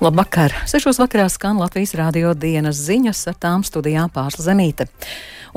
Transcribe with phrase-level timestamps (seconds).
[0.00, 0.54] Labvakar!
[0.64, 4.86] Sešos vakarā skan Latvijas rādio dienas ziņas, ar tām studijā pārsla zemīte.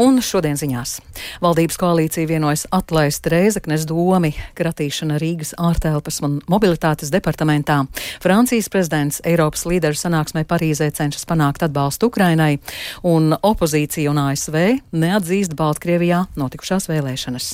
[0.03, 0.97] Un šodien ziņās.
[1.39, 7.85] Valdības koalīcija vienojas atlaist Reizeknes domi, kratīšana Rīgas ārtelpas un mobilitātes departamentā.
[8.19, 12.57] Francijas prezidents Eiropas līderu sanāksmē Parīzē cenšas panākt atbalstu Ukrainai,
[12.99, 17.53] un opozīcija un ASV neatzīst Baltkrievijā notikušās vēlēšanas.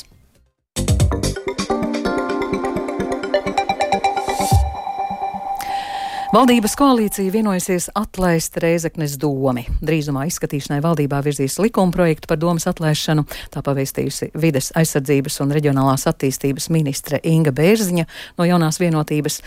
[6.29, 9.63] Valdības koalīcija vienojusies atlaist Reizeknes domi.
[9.81, 16.05] Drīzumā izskatīšanai valdībā virzīs likuma projektu par domas atlaišanu, tā pavēstījusi vides aizsardzības un reģionālās
[16.11, 18.05] attīstības ministre Inga Bērziņa
[18.37, 19.39] no jaunās vienotības.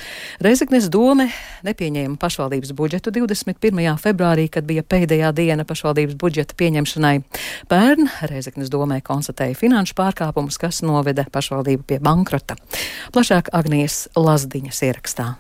[0.42, 1.28] Reizeknes dome
[1.68, 3.78] nepieņēma pašvaldības budžetu 21.
[4.02, 7.14] februārī, kad bija pēdējā diena pašvaldības budžeta pieņemšanai.
[7.70, 12.58] Pērn Reizeknes domē konstatēja finanšu pārkāpumus, kas noveda pašvaldību pie bankrota.
[13.14, 15.30] Plašāk Agnijas Lazdiņas ierakstā.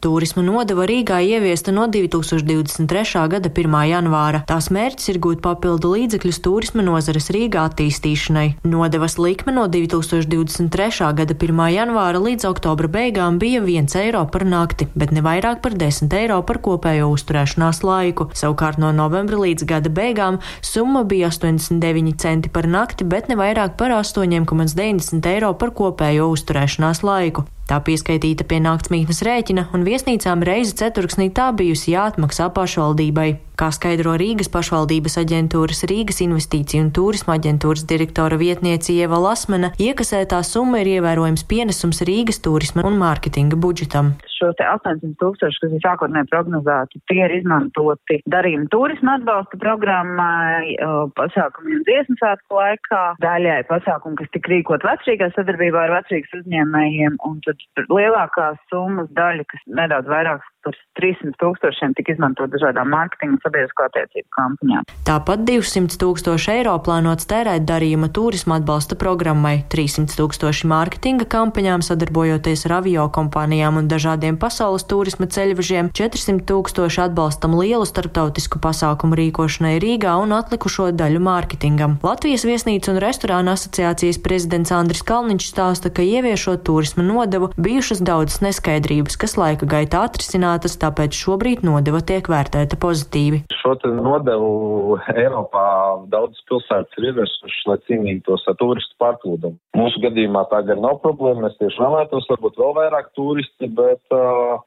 [0.00, 3.20] Turisma nodeva Rīgā ieviesta no 2023.
[3.28, 3.74] gada 1.
[3.90, 4.38] janvāra.
[4.48, 8.46] Tās mērķis ir gūt papildu līdzekļus turisma nozares Rīgā attīstīšanai.
[8.64, 11.10] Nodevas likme no 2023.
[11.20, 11.60] gada 1.
[11.74, 16.40] janvāra līdz oktobra beigām bija 1 eiro par nakti, bet ne vairāk par 10 eiro
[16.48, 18.30] par kopējo uzturēšanās laiku.
[18.32, 23.76] Savukārt no novembra līdz gada beigām summa bija 89 centi par nakti, bet ne vairāk
[23.76, 27.50] par 8,90 eiro par kopējo uzturēšanās laiku.
[27.70, 33.28] Tā pieskaitīta pie naktsmītnes rēķina, un viesnīcām reizi ceturksnī tā bijusi jāatmaksā pašvaldībai.
[33.60, 40.38] Kā skaidro Rīgas pašvaldības aģentūras Rīgas investīciju un turisma aģentūras direktora vietniece Ieva Lasmana, iekasētā
[40.48, 44.14] summa ir ievērojams pienesums Rīgas turisma un mārketinga budžetam.
[44.38, 50.78] Šos 800 tūkstoši, kas ir sākotnēji prognozēti, tie ir izmantoti darījuma turisma atbalsta programmai,
[51.20, 57.36] pasākumiem dziesmu svētku laikā, daļai pasākumu, kas tika rīkot vecrīgā sadarbībā ar vecrīgas uzņēmējiem, un
[57.44, 57.60] tad
[57.92, 63.86] lielākā summas daļa, kas nedaudz vairāk par 300 tūkstošiem tika izmantot dažādām mārketinga un sabiedrisko
[63.88, 64.88] attiecību kampaņām.
[65.08, 72.66] Tāpat 200 tūkstoši eiro plānots tērēt darījuma turisma atbalsta programmai, 300 tūkstoši mārketinga kampaņām sadarbojoties
[72.68, 79.76] ar avio kompānijām un dažādiem pasaules turisma ceļvežiem, 400 tūkstoši atbalstam lielu starptautisku pasākumu rīkošanai
[79.82, 81.98] Rīgā un atlikušo daļu mārketingam.
[82.04, 88.42] Latvijas viesnīcu un restorāna asociācijas prezidents Andris Kalniņš stāsta, ka ieviešot turisma nodevu bijušas daudzas
[88.44, 93.44] neskaidrības, kas laika gaitā atrisināt samazinātas, tāpēc šobrīd nodeva tiek vērtēta pozitīvi.
[93.60, 99.56] Šo nodevu Eiropā daudzas pilsētas ir ieviesušas, lai cīnītos ar turistu pārplūdumu.
[99.76, 104.02] Mūsu gadījumā tā gan nav problēma, mēs tieši vēlētos varbūt vēl vairāk turisti, bet,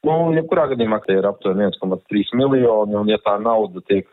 [0.07, 4.07] nu, jebkurā gadījumā tie ir aptuveni 1,3 miljoni, un ja tā nauda tiek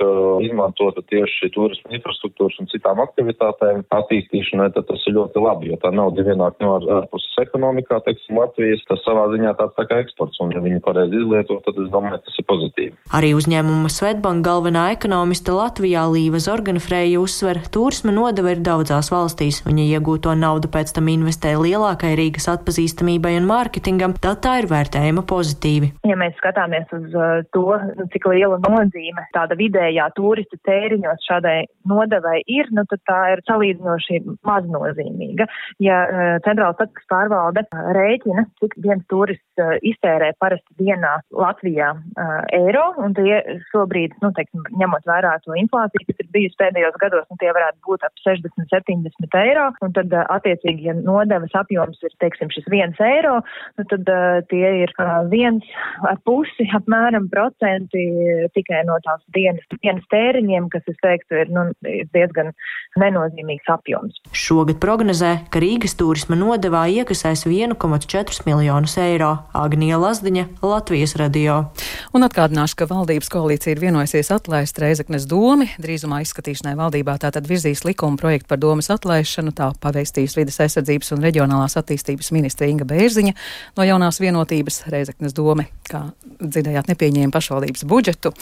[0.44, 5.92] izmantota tieši turismu infrastruktūras un citām aktivitātēm attīstīšanai, tad tas ir ļoti labi, jo tā
[5.94, 10.54] nauda vienāk no ārpuses ekonomikā, teiksim, Latvijas, tas savā ziņā tāds tā kā eksports, un
[10.56, 12.92] ja viņi pareizi izlieto, tad es domāju, tas ir pozitīvi.
[13.16, 19.60] Arī uzņēmuma Svetbank galvenā ekonomiste Latvijā Līva Zorganfrēja uzsver, turisma nodeva ir daudzās valstīs.
[19.66, 25.24] Viņa iegūto naudu pēc tam investē lielākai Rīgas atpazīstamībai un mārketingam, tad tā ir vērtējama
[25.30, 25.92] pozitīvi.
[26.08, 27.66] Ja mēs skatāmies uz uh, to,
[27.98, 31.58] nu, cik liela nozīme tāda vidējā turista tēriņos šādai
[31.90, 35.48] nodevai ir, nu, tad tā ir salīdzinoši maznozīmīga.
[35.82, 39.46] Ja uh, centrāla statistikas pārvalde uh, rēķina, cik viens turists
[39.86, 41.18] iztērē parasti dienā
[41.50, 43.40] Latvijā uh, eiro, un tie
[43.70, 47.80] šobrīd, nu, teiksim, ņemot vērā to inflāciju, kas ir bijusi pēdējos gados, nu, tie varētu
[47.86, 52.68] būt ap 60, 70 eiro, un tad, uh, attiecīgi, ja nodevas apjoms ir, teiksim, šis
[52.72, 53.40] viens eiro,
[53.78, 55.66] nu, tad uh, tie ir uh, viens
[56.08, 58.06] ar pusi apmēram procenti
[58.54, 61.66] tikai no tās dienas, dienas tēriņiem, kas, es teiktu, ir, nu,
[62.14, 62.52] diezgan
[63.00, 64.20] nenozīmīgs apjoms.
[64.36, 69.32] Šogad prognozē, ka Rīgas turisma nodevā iekasēs 1,4 miljonus eiro.
[69.56, 71.70] Agnija Lazdiņa, Latvijas radio radio.
[72.12, 75.68] Un atgādināšu, ka valdības koalīcija ir vienojusies atlaist Reizeknes domi.
[75.80, 81.24] Drīzumā izskatīšanai valdībā tātad virzīs likuma projektu par domas atlaišanu, tā paveistīs vidas aizsardzības un
[81.24, 83.32] reģionālās attīstības ministra Inga Bērziņa
[83.78, 86.10] no jaunās vienotības Reizeknes dome, kā
[86.40, 88.34] dzirdējāt, nepieņēma pašvaldības budžetu.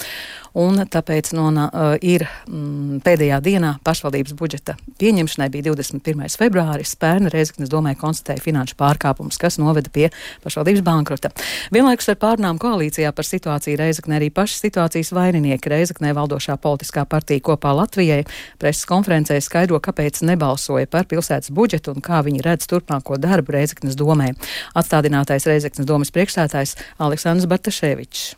[0.58, 6.24] Un tāpēc no, uh, ir mm, pēdējā dienā pašvaldības budžeta pieņemšanai bija 21.
[6.40, 6.96] februāris.
[6.98, 10.08] Pērna Reizeknes domē konstatēja finanšu pārkāpumus, kas noveda pie
[10.42, 11.30] pašvaldības bankrota.
[11.74, 17.04] Vienlaikus ar pārnām koalīciju koalīcijā par situāciju Reizeknē arī paši situācijas vaininieki Reizeknē valdošā politiskā
[17.04, 18.24] partija kopā Latvijai
[18.58, 23.96] preses konferencē skaidro, kāpēc nebalsoja par pilsētas budžetu un kā viņi redz turpmāko darbu Reizeknes
[23.96, 24.34] domē.
[24.74, 28.34] Atstādinātais Reizeknes domas priekšsētājs Aleksandrs Bartaševičs.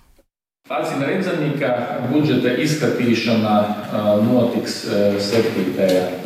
[0.70, 3.54] Acīm redzami, ka budžeta izskatīšana
[4.22, 5.78] notiks 7.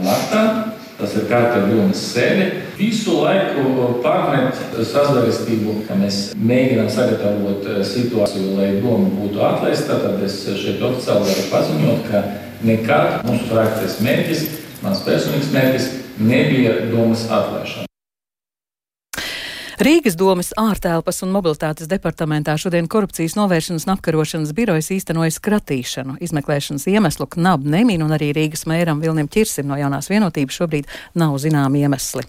[0.05, 0.74] martā.
[0.99, 2.50] Tas ir kārta domas sēde.
[2.79, 4.61] Visu laiku pārmet
[4.91, 9.99] sazvērestību, ka mēs mēģinām sagatavot eh, situāciju, lai doma būtu atlaista.
[10.05, 12.23] Tad es šeit oficiāli varu paziņot, ka
[12.64, 14.46] nekad mūsu frakcijas mērķis,
[14.85, 15.91] mans personīgs mērķis,
[16.23, 17.94] nebija domas atlaišana.
[19.82, 26.15] Rīgas domas ārtelpas un mobilitātes departamentā šodien korupcijas novēršanas un apkarošanas birojas īstenoja skratīšanu.
[26.23, 31.35] Izmeklēšanas iemeslu KNAB nemīn un arī Rīgas mēram Vilnim Čirsim no jaunās vienotības šobrīd nav
[31.43, 32.23] zināmi iemesli.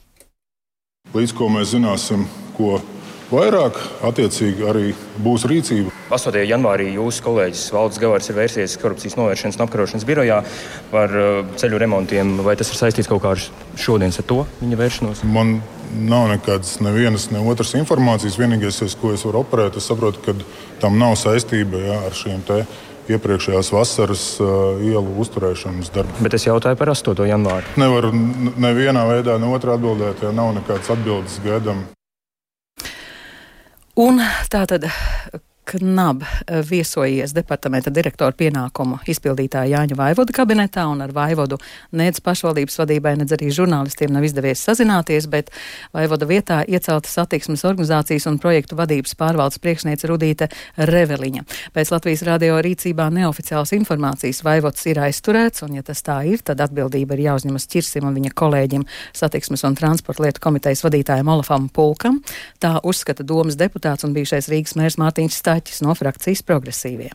[1.14, 2.26] Līdz ko mēs zināsim,
[2.58, 2.80] ko
[3.32, 4.90] vairāk, attiecīgi arī
[5.24, 5.94] būs rīcība.
[6.14, 6.38] 8.
[6.46, 10.42] janvārī jūsu kolēģis Valdis Gavārs ir vērsies korupcijas novēršanas un apkarošanas birojā
[10.92, 12.38] par uh, ceļu remontiem.
[12.46, 13.46] Vai tas ir saistīts kaut kā ar
[13.80, 15.24] šodienas ar to viņa vēršanos?
[15.26, 15.60] Man
[15.96, 18.40] nav nekādas nevienas, ne otras informācijas.
[18.42, 20.36] Vienīgais, ko es varu operēt, es saprotu, ka
[20.84, 22.64] tam nav saistība jā, ar šiem te
[23.06, 26.24] iepriekšējās vasaras uh, ielu uzturēšanas darbiem.
[26.26, 27.26] Bet es jautāju par 8.
[27.30, 27.76] janvāru.
[27.82, 31.86] Nevaru nevienā veidā, ne otrā atbildēt, ja nav nekādas atbildes gaidām.
[33.96, 34.18] Un
[34.52, 34.84] tā tad
[35.66, 41.58] KNAB eh, viesojies departamenta direktora pienākumu izpildītāja Jāņa Vaivoda kabinetā un ar Vaivodu
[41.98, 45.50] nec pašvaldības vadībai, nec arī žurnālistiem nav izdevies sazināties, bet
[45.96, 51.46] Vaivoda vietā iecelta satiksmes organizācijas un projektu vadības pārvaldes priekšniece Rudīte Reveliņa.
[51.74, 56.62] Pēc Latvijas radio rīcībā neoficiālas informācijas Vaivods ir aizturēts, un ja tas tā ir, tad
[56.62, 58.86] atbildība ir jāuzņemas Čirsim un viņa kolēģim
[59.18, 62.22] satiksmes un transporta lietu komitejas vadītājiem Olafam Pulkam.
[62.62, 67.14] Tā uzskata domas deputāts un bijušais Rīgas mērs Mārtiņš Stāsts Stāķis no frakcijas progresīvie.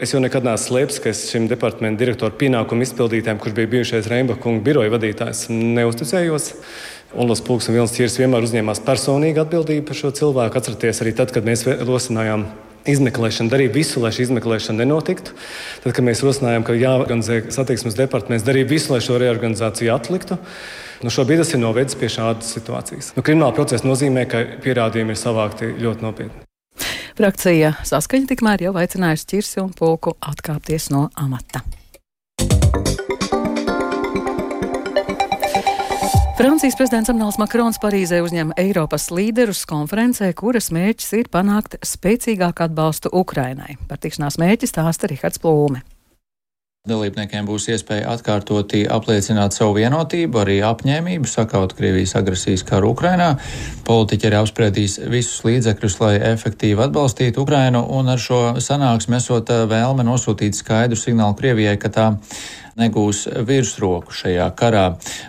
[0.00, 4.08] Es jau nekad neesmu slēpis, ka es šim departamentu direktoru pienākumu izpildītājam, kurš bija bijušais
[4.10, 6.50] Reimbakunga biroja vadītājs, neusticējos.
[7.16, 10.60] Olas Pūks un Vilnis Čirs vienmēr uzņēmās personīgu atbildību par šo cilvēku.
[10.60, 12.44] Atcerieties arī tad, kad mēs rosinājām
[12.88, 15.32] izmeklēšanu, darīja visu, lai šī izmeklēšana nenotiktu.
[15.86, 20.36] Tad, kad mēs rosinājām, ka jāorganizē satiksmes departaments, darīja visu, lai šo reorganizāciju atliktu.
[21.00, 23.14] Nu, šobrīd tas ir novedis pie šādas situācijas.
[23.16, 26.49] Nu, krimināla procesa nozīmē, ka pierādījumi ir savākti ļoti nopietni.
[27.20, 31.60] Frakcija saskaņa tikmēr jau aicinājusi Čirsi un Pulku atkāpties no amata.
[36.38, 43.12] Francijas prezidents Emmanuels Makrons Parīzē uzņem Eiropas līderus konferencē, kuras mērķis ir panākt spēcīgāku atbalstu
[43.12, 43.76] Ukrainai.
[43.84, 45.84] Par tikšanās mērķi stāsta Rihards Plūme.
[46.88, 53.34] Dalībniekiem būs iespēja atkārtoti apliecināt savu vienotību, arī apņēmību sakaut Krievijas agresijas karu Ukrainā.
[53.84, 60.08] Politiķi arī apspriedīs visus līdzekļus, lai efektīvi atbalstītu Ukrainu, un ar šo sanāksmi esot vēlme
[60.08, 62.08] nosūtīt skaidru signālu Krievijai, ka tā
[62.80, 64.86] negūs virsroku šajā karā.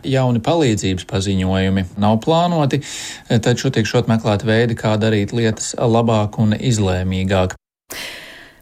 [0.08, 2.80] Jauni palīdzības paziņojumi nav plānoti,
[3.28, 7.60] taču tiekšot meklēt veidi, kā darīt lietas labāk un izlēmīgāk.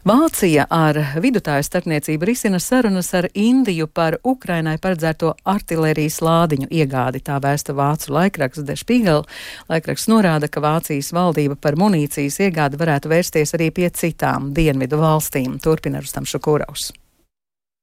[0.00, 7.20] Vācija ar vidutāju starpniecību risina sarunas ar Indiju par Ukrainai paredzēto artilērijas lādiņu iegādi.
[7.20, 9.26] Tā vēsta vācu laikraksts De Spiegel.
[9.68, 15.60] Laikraksts norāda, ka Vācijas valdība par munīcijas iegādi varētu vērsties arī pie citām dienvidu valstīm.
[15.60, 16.94] Turpina Rustam Šukūraus.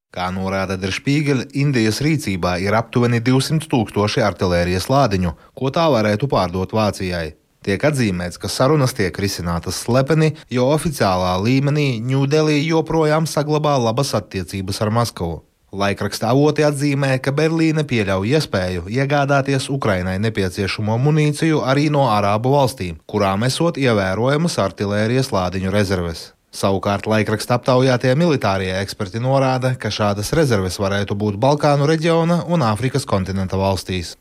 [0.09, 6.33] Kā norāda Der Spiegel, Indijas rīcībā ir aptuveni 200 tūkstoši artilērijas lādiņu, ko tā varētu
[6.33, 7.35] pārdot Vācijai.
[7.67, 14.79] Tiek atzīmēts, ka sarunas tiek risinātas slepeni, jo oficiālā līmenī Ņūdelī joprojām saglabā labas attiecības
[14.85, 15.41] ar Maskavu.
[15.75, 23.01] Laikraksta avoti atzīmē, ka Berlīne pieļauj iespēju iegādāties Ukrainai nepieciešamo munīciju arī no Arābu valstīm,
[23.03, 26.23] kurām esot ievērojamas artilērijas lādiņu rezerves.
[26.55, 33.03] Savukārt laikraksta aptaujātie militārie eksperti norāda, ka šādas rezerves varētu būt Balkānu reģiona un Āfrikas
[33.05, 34.15] kontinenta valstīs.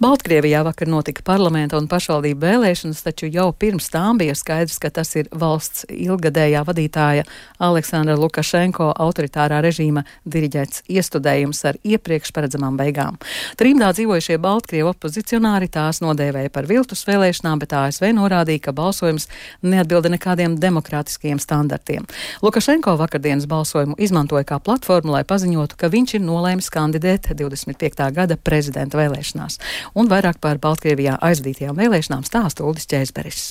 [0.00, 5.10] Baltkrievijā vakar notika parlamenta un pašvaldību vēlēšanas, taču jau pirms tām bija skaidrs, ka tas
[5.20, 7.26] ir valsts ilgadējā vadītāja
[7.60, 13.18] Aleksandra Lukašenko autoritārā režīma diriģēts iestudējums ar iepriekš paredzamām beigām.
[13.60, 19.28] Trimdā dzīvojušie Baltkrievu opozicionāri tās nodēvēja par viltus vēlēšanām, bet ASV norādīja, ka balsojums
[19.60, 22.08] neatbilda nekādiem demokrātiskiem standartiem.
[22.40, 28.10] Lukašenko vakardienas balsojumu izmantoja kā platformu, lai paziņotu, ka viņš ir nolēmis kandidēt 25.
[28.16, 29.60] gada prezidenta vēlēšanās
[29.94, 33.50] un vairāk par Baltkrievijā aizvadītajām vēlēšanām stāsta Uldis Čēzberis.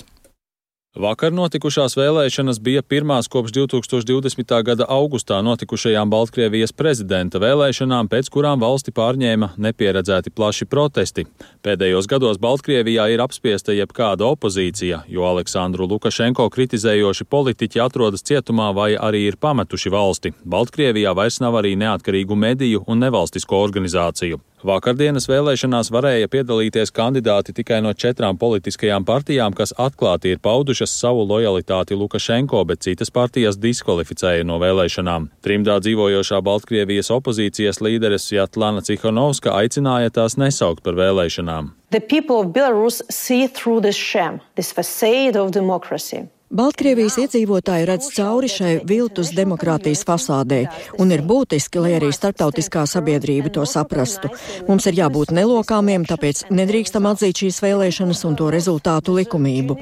[0.97, 4.53] Vakar notikušās vēlēšanas bija pirmās kopš 2020.
[4.65, 11.27] gada augustā notikušajām Baltkrievijas prezidenta vēlēšanām, pēc kurām valsti pārņēma nepieredzēti plaši protesti.
[11.61, 18.95] Pēdējos gados Baltkrievijā ir apspiesta jebkāda opozīcija, jo Aleksandru Lukašenko kritizējoši politiķi atrodas cietumā vai
[18.97, 20.33] arī ir pametuši valsti.
[20.43, 24.41] Baltkrievijā vairs nav arī neatkarīgu mediju un nevalstisko organizāciju.
[24.59, 31.23] Vakardienas vēlēšanās varēja piedalīties kandidāti tikai no četrām politiskajām partijām, kas atklāti ir paudušas savu
[31.29, 35.29] lojalitāti Lukašenko, bet citas partijas diskvalificēja no vēlēšanām.
[35.45, 41.71] Trimdā dzīvojošā Baltkrievijas opozīcijas līderes Jatlana Cihanovska aicināja tās nesaukt par vēlēšanām.
[41.95, 46.27] The people of Belarus see through this sham, this facade of democracy.
[46.49, 50.63] Baltkrievijas iedzīvotāji redz cauri šai viltus demokrātijas fasādē,
[50.97, 54.31] un ir būtiski, lai arī starptautiskā sabiedrība to saprastu.
[54.65, 59.75] Mums ir jābūt nelokāmiem, tāpēc nedrīkstam atzīt šīs vēlēšanas un to rezultātu likumību.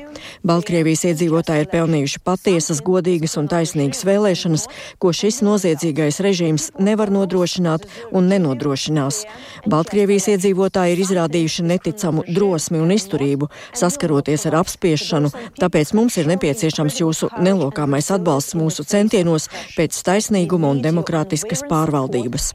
[0.44, 4.68] Baltkrievijas iedzīvotāji ir pelnījuši patiesas, godīgas un taisnīgas vēlēšanas,
[5.00, 9.22] ko šis noziedzīgais režīms nevar nodrošināt un nenodrošinās.
[9.72, 15.32] Baltkrievijas iedzīvotāji ir izrādījuši neticamu drosmi un izturību, saskaroties ar apspiešanu,
[15.64, 22.54] tāpēc mums ir nepieciešams nepieciešams jūsu nelokāmais atbalsts mūsu centienos pēc taisnīguma un demokrātiskas pārvaldības.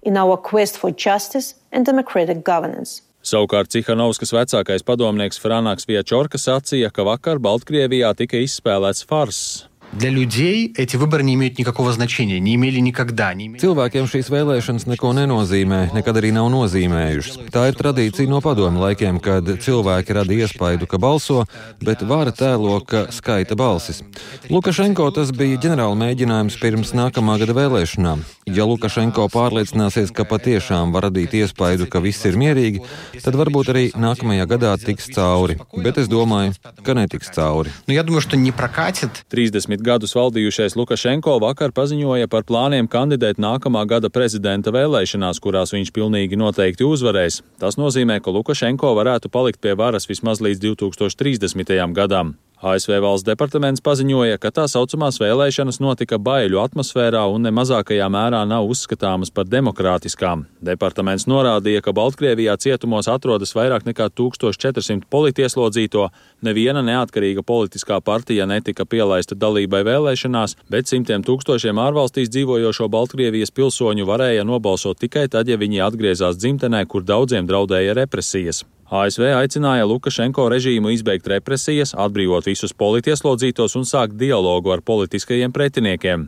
[3.23, 9.69] Savukārt Cihanovskas vecākais padomnieks Franāks Viečorka sacīja, ka vakar Baltkrievijā tika izspēlēts farss.
[9.94, 13.34] Для людей эти выборы не имеют никакого значения, не имели никогда.
[13.34, 13.62] Не имели...
[13.62, 17.48] Cilvēkiem šīs vēlēšanas neko nenozīmē, nekad arī nav nozīmējušas.
[17.56, 21.46] Tā ir tradīcija no padomu laikiem, kad cilvēki rada iespaidu, ka balso,
[21.82, 24.04] bet vara tēlo, ka skaita balsis.
[24.52, 28.22] Lukašenko tas bija ģenerāla mēģinājums pirms nākamā gada vēlēšanām.
[28.54, 32.84] Ja Lukašenko pārliecināsies, ka patiešām var radīt iespaidu, ka viss ir mierīgi,
[33.24, 35.58] tad varbūt arī nākamajā gadā tiks cauri.
[35.74, 37.72] Bet es domāju, ka netiks cauri.
[37.88, 39.26] Nu, я думаю, что не прокатит.
[39.30, 45.91] 30 gadus valdījušais Lukašenko vakar paziņoja par plāniem kandidēt nākamā gada prezidenta vēlēšanās, kurās viņš
[45.97, 47.43] pilnīgi noteikti uzvarēs.
[47.63, 51.77] Tas nozīmē, ka Lukašenko varētu palikt pie varas vismaz līdz 2030.
[51.99, 52.37] gadam.
[52.63, 58.45] ASV valsts departaments paziņoja, ka tā saucamās vēlēšanas notika baiļu atmosfērā un ne mazākajā mērā
[58.47, 60.45] nav uzskatāmas par demokrātiskām.
[60.63, 66.05] Departaments norādīja, ka Baltkrievijā cietumos atrodas vairāk nekā 1400 politieslodzīto,
[66.47, 74.07] neviena neatkarīga politiskā partija netika pielaista dalībai vēlēšanās, bet simtiem tūkstošiem ārvalstīs dzīvojošo Baltkrievijas pilsoņu
[74.07, 78.63] varēja nobalsot tikai tad, ja viņi atgriezās dzimtenē, kur daudziem draudēja represijas.
[78.93, 86.27] ASV aicināja Lukašenko režīmu izbeigt represijas, atbrīvot visus politieslodzītos un sākt dialogu ar politiskajiem pretiniekiem.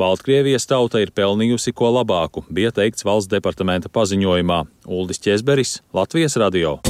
[0.00, 4.64] Baltkrievijas tauta ir pelnījusi ko labāku, bija teikts valsts departamenta paziņojumā.
[4.90, 6.80] Uldis Česberis, Latvijas radio.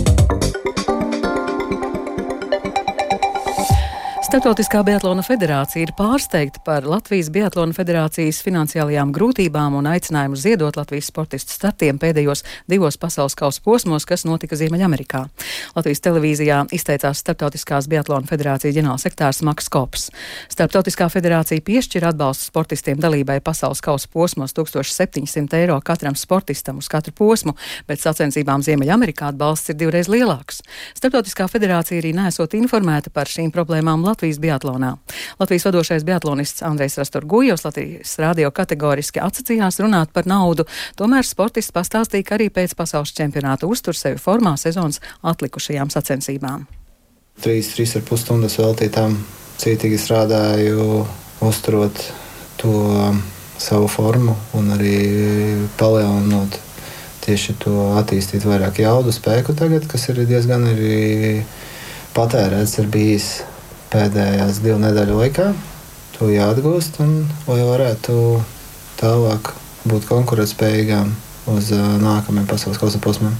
[4.30, 11.08] Startautiskā Biatlona federācija ir pārsteigta par Latvijas Biatlona federācijas finansiālajām grūtībām un aicinājumu ziedot Latvijas
[11.10, 15.24] sportistu startiem pēdējos divos pasaules kausa posmos, kas notika Ziemeļamerikā.
[15.74, 20.06] Latvijas televīzijā izteicās Startautiskās Biatlona federācijas ģenerālsektārs Maks Kops.
[20.54, 27.16] Startautiskā federācija piešķir atbalstu sportistiem dalībai pasaules kausa posmos 1700 eiro katram sportistam uz katru
[27.18, 27.56] posmu,
[27.90, 30.62] bet sacensībām Ziemeļamerikā atbalsts ir divreiz lielāks.
[31.02, 34.19] Startautiskā federācija arī nesot informēta par šīm problēmām Latvijas.
[34.20, 34.96] Latvijas biatlonā.
[35.40, 40.66] Latvijas vadošais biatlonists Andrejs Rasturgujos Latvijas radio kategoriski atsacījās runāt par naudu,
[41.00, 46.66] tomēr sportists pastāstīja, ka arī pēc pasaules čempionāta uztur sevi formā sezonas atlikušajām sacensībām.
[47.40, 49.16] Trīs, trīs ar pus stundas veltītām
[49.56, 51.06] cītīgi strādāju,
[51.40, 52.04] uzturot
[52.60, 52.76] to
[53.56, 54.98] savu formu un arī
[55.80, 56.60] palielinot
[57.24, 61.40] tieši to attīstīt vairāk jaudu spēku tagad, kas ir diezgan arī
[62.12, 63.38] patērēts, ir bijis
[63.92, 65.50] pēdējās divu nedēļu laikā.
[66.18, 67.14] To jāatgūst, un,
[67.48, 68.16] lai varētu
[69.00, 69.54] tālāk
[69.88, 71.14] būt konkurētspējīgām
[71.50, 73.38] uz nākamajiem pasaules kausa posmiem.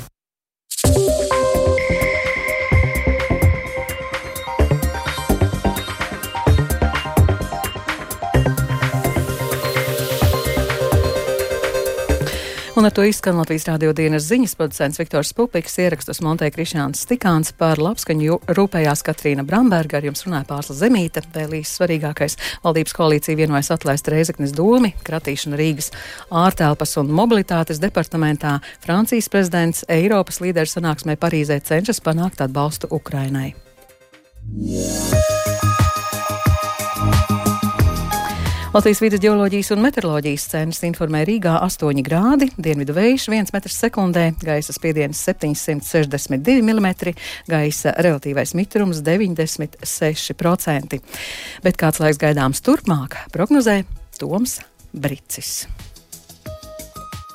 [12.81, 17.53] Un ar to izskan Latvijas rādio dienas ziņas producents Viktors Pupiks, ierakstus Montē Krišāns Stikāns
[17.53, 23.69] par labskaņu rūpējās Katrīna Bramberga, ar jums runāja Pārsla Zemīte, vēlīs svarīgākais valdības koalīcija vienojas
[23.77, 25.93] atlaist Reizeknes domi, kratīšana Rīgas
[26.33, 28.57] ārtelpas un mobilitātes departamentā.
[28.81, 33.51] Francijas prezidents Eiropas līderu sanāksmē Parīzē cenšas panākt atbalstu Ukrainai.
[34.57, 35.60] Yeah.
[38.71, 44.77] Latvijas vidas geoloģijas un meteoroloģijas centrs informē Rīgā 8 grādi, dienvidu vējš 1 m2, gaisa
[44.77, 46.89] spiediens 762 mm,
[47.51, 51.03] gaisa relatīvais mitrums 96%.
[51.67, 53.81] Bet kāds laiks gaidāms turpmāk, prognozē
[54.23, 54.61] Toms
[54.95, 55.67] Bricis.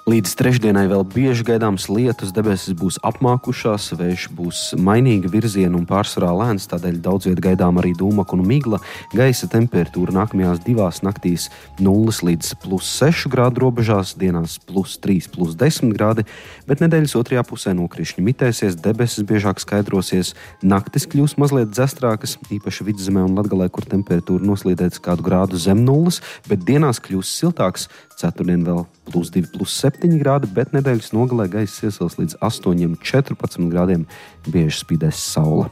[0.06, 6.28] Līdz trešdienai vēl bieži gaidāms lietus, debesis būs apmākušās, vējš būs mainīga virziena un pārsvarā
[6.30, 8.78] lēns, tādēļ daudz vietā gaidām arī dūmaka un migla.
[9.18, 11.48] Gaisa temperatūra nākamajās divās naktīs
[11.82, 16.28] 0 līdz plus 6 grādu robežās, dienās plus 3, plus 10 grādi,
[16.70, 23.26] bet nedēļas otrajā pusē nokrišņi mitēsies, debesis biežāk skaidrosies, naktis kļūs mazliet dzestrākas, īpaši vidzemē
[23.26, 27.90] un latgalē, kur temperatūra noslīdēs kādu grādu zem nulles, bet dienās kļūs siltāks,
[28.22, 33.72] ceturtdien vēl plus 2, plus 7 7 grādi, bet nedēļas nogalē gaisa iesils līdz 8,14
[33.72, 34.06] grādiem.
[34.52, 35.72] Bieži spīdēs saule.